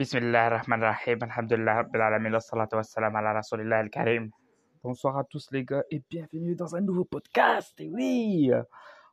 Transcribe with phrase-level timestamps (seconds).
[0.00, 1.84] Bismillahirrahmanirrahim, alhamdulillah.
[4.82, 7.78] Bonsoir à tous les gars et bienvenue dans un nouveau podcast.
[7.78, 8.50] Et oui,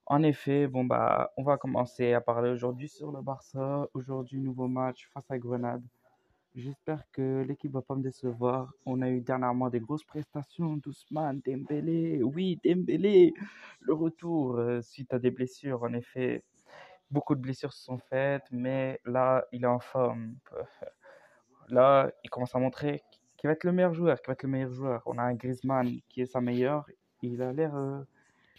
[0.06, 3.86] en effet, bon bah, on va commencer à parler aujourd'hui sur le Barça.
[3.94, 5.84] Aujourd'hui, nouveau match face à Grenade.
[6.56, 8.72] J'espère que l'équipe va pas me décevoir.
[8.86, 10.78] On a eu dernièrement des grosses prestations.
[10.78, 13.34] Doucement, Dembélé, oui, Dembélé.
[13.82, 16.46] Le retour euh, suite à des blessures, en effet.
[17.10, 20.36] Beaucoup de blessures se sont faites, mais là, il est en forme.
[21.70, 23.04] Là, il commence à montrer
[23.38, 25.02] qu'il va être le meilleur joueur, qu'il va être le meilleur joueur.
[25.06, 26.86] On a un Griezmann qui est sa meilleure.
[27.22, 28.02] Il a l'air, euh,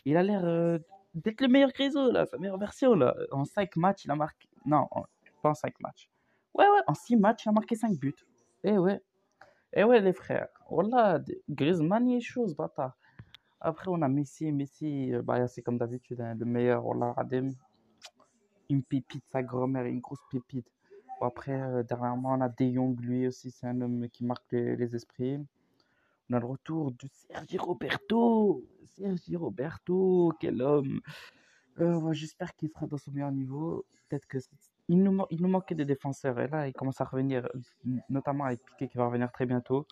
[0.05, 0.79] il a l'air euh,
[1.15, 3.15] d'être le meilleur Griezmann là, sa meilleure version là.
[3.33, 4.49] En 5 matchs, il a marqué.
[4.67, 4.89] Non,
[5.43, 6.09] pas en 5 matchs.
[6.55, 8.15] Ouais, ouais, en 6 matchs, il a marqué 5 buts.
[8.65, 9.01] Eh ouais,
[9.73, 10.49] eh ouais, les frères.
[10.71, 12.97] Voilà, Griezmann, il est ce bâtard.
[13.61, 14.53] Après, on a Messi.
[14.53, 16.87] Messi, euh, bah, c'est comme d'habitude, hein, le meilleur.
[16.87, 17.53] Wallah, Radem,
[18.69, 20.67] une pépite, sa grand-mère, une grosse pépite.
[21.21, 24.95] Après, euh, dernièrement, on a De Jong, lui aussi, c'est un homme qui marque les,
[24.95, 25.39] esprits.
[26.31, 28.65] On a le retour de Sergi Roberto.
[28.85, 31.01] Sergi Roberto, quel homme.
[31.81, 33.85] Euh, J'espère qu'il sera dans son meilleur niveau.
[34.09, 34.39] Peut-être que
[34.89, 36.39] il nous, il nous manquait des défenseurs.
[36.41, 37.49] Et là, il commence à revenir,
[38.09, 39.87] notamment avec Piqué qui va revenir très bientôt.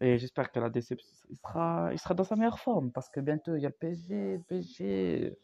[0.00, 2.90] Et j'espère que la déception, il sera, il sera dans sa meilleure forme.
[2.90, 4.36] Parce que bientôt, il y a le PSG.
[4.36, 5.38] Le PSG.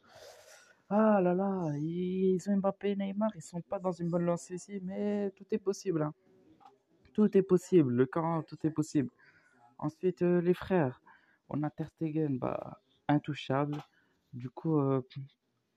[0.91, 4.55] Ah là là, ils ont Mbappé et Neymar, ils sont pas dans une bonne lancée
[4.56, 6.03] ici, mais tout est possible.
[6.03, 6.14] hein.
[7.12, 7.92] Tout est possible.
[7.95, 9.11] Le camp, tout est possible.
[9.78, 11.03] Ensuite, euh, les frères,
[11.50, 13.77] on a Ter Stegen, bah, intouchable.
[14.33, 15.03] Du coup, euh,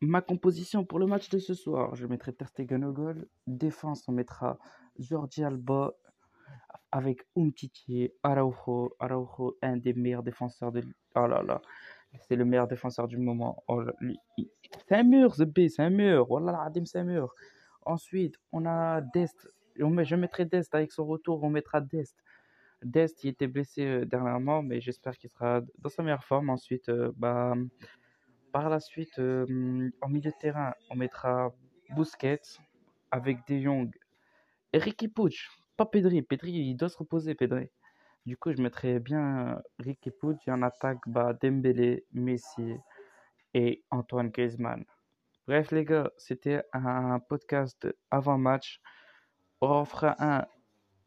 [0.01, 3.27] ma composition pour le match de ce soir, je mettrai Ter Stegen au goal.
[3.47, 4.59] Défense, on mettra
[4.99, 5.93] Jordi Alba
[6.91, 8.95] avec Umtiti, Araujo.
[8.99, 10.83] Araujo, un des meilleurs défenseurs de...
[11.15, 11.61] Oh là là,
[12.19, 13.63] c'est le meilleur défenseur du moment.
[13.67, 13.83] Oh
[14.87, 16.29] C'est un mur, ce B, c'est un mur.
[16.29, 17.33] Wallah, l'Adim, c'est un mur.
[17.85, 19.49] Ensuite, on a Dest.
[19.75, 22.15] Je mettrai Dest avec son retour, on mettra Dest.
[22.83, 26.49] Dest, il était blessé euh, dernièrement, mais j'espère qu'il sera dans sa meilleure forme.
[26.49, 27.53] Ensuite, euh, bah,
[28.51, 31.53] par la suite, euh, en milieu de terrain, on mettra
[31.95, 32.41] Busquets
[33.11, 33.91] avec De Jong
[34.73, 35.35] et Ricky Puig,
[35.77, 36.21] pas Pedri.
[36.21, 37.69] Pedri, il doit se reposer, Pedri.
[38.25, 42.75] Du coup, je mettrais bien Ricky Puig et en attaque, bah, Dembélé, Messi
[43.53, 44.85] et Antoine Griezmann.
[45.47, 48.79] Bref, les gars, c'était un podcast avant-match.
[49.59, 50.45] On fera un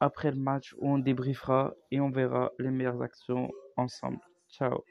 [0.01, 4.21] après le match où on débriefera et on verra les meilleures actions ensemble.
[4.49, 4.85] Ciao.